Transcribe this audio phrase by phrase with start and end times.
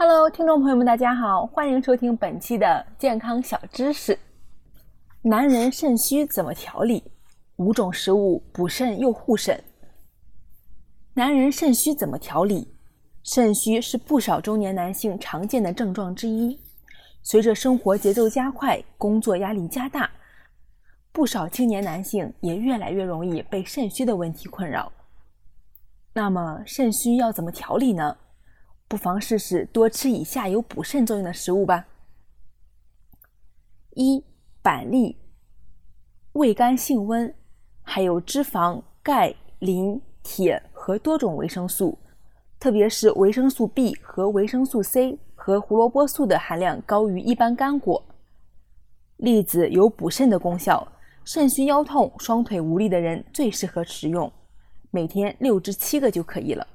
[0.00, 4.16] Hello，听众朋友们，大家好，欢迎收听本期的健康小知识。
[5.22, 7.02] 男人肾虚怎么调理？
[7.56, 9.60] 五种食物补肾又护肾。
[11.14, 12.72] 男人肾虚怎么调理？
[13.24, 16.56] 肾虚是不少中年男性常见的症状之一。
[17.24, 20.08] 随着生活节奏加快，工作压力加大，
[21.10, 24.92] 不少青年男性也越来越容易被肾虚的问题困扰。
[26.12, 28.16] 那么，肾虚要怎么调理呢？
[28.88, 31.86] 不妨试试多吃以下有补肾作用的食物吧。
[33.90, 34.24] 一、
[34.62, 35.18] 板栗，
[36.32, 37.34] 味甘性温，
[37.82, 41.98] 含有脂肪、钙、磷、铁和多种维生素，
[42.58, 48.02] 特别是维生素 B 和维生素 C 和胡萝卜素的含量高于一般干果。
[49.18, 50.86] 栗子有补肾的功效，
[51.24, 54.32] 肾虚腰痛、双腿无力的人最适合食用，
[54.90, 56.66] 每天六至七个就可以了。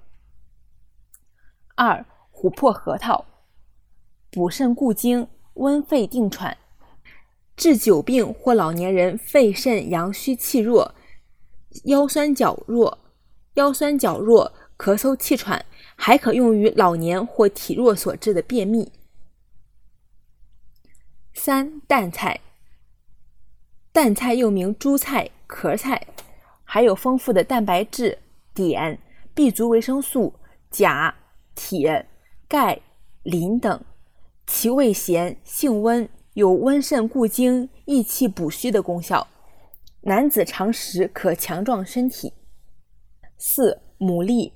[1.75, 3.25] 二、琥珀核桃，
[4.29, 6.57] 补肾固精，温肺定喘，
[7.55, 10.93] 治久病或老年人肺肾阳虚气弱、
[11.85, 12.99] 腰酸脚弱、
[13.55, 18.91] 腰酸脚弱、咳嗽气喘，还可用于老年或体弱所致的便秘。
[21.33, 22.39] 三、淡菜，
[23.91, 26.05] 淡菜又名猪菜、壳菜，
[26.63, 28.19] 含有丰富的蛋白质、
[28.53, 28.99] 碘、
[29.33, 30.35] B 族维生素、
[30.69, 31.15] 钾。
[31.55, 32.07] 铁、
[32.47, 32.79] 钙、
[33.23, 33.83] 磷等，
[34.47, 39.27] 其味咸，性温，有温肾固精、益气补虚的功效。
[40.01, 42.33] 男子常食可强壮身体。
[43.37, 44.51] 四、牡蛎，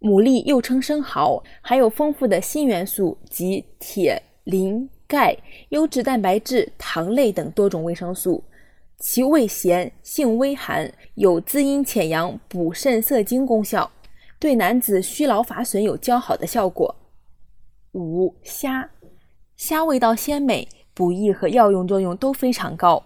[0.00, 5.36] 牡蛎又称生蚝，含有丰富的锌元素及铁、磷、钙、
[5.70, 8.42] 优质蛋白质、糖类等多种维生素，
[8.98, 13.90] 其味咸，性微寒，有滋阴潜阳、补肾涩精功效。
[14.38, 16.94] 对男子虚劳乏损有较好的效果。
[17.92, 18.90] 五虾，
[19.56, 23.02] 虾味道鲜美，补益和药用作用都非常高。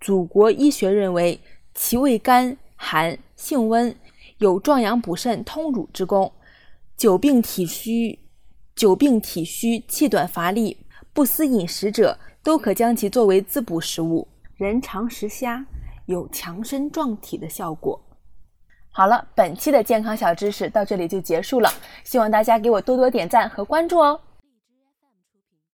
[0.00, 1.38] 祖国医学认为
[1.74, 3.94] 其味甘寒，性温，
[4.38, 6.32] 有壮阳补肾、通乳之功。
[6.96, 8.18] 久病体虚、
[8.74, 10.78] 久病体虚、气短乏力、
[11.12, 14.26] 不思饮食者，都可将其作为滋补食物。
[14.56, 15.66] 人常食虾，
[16.06, 18.00] 有强身壮体的效果。
[18.92, 21.70] 好了，本期的健康小知识到这里就结束了，
[22.04, 24.20] 希望大家给我多多点赞和关注哦。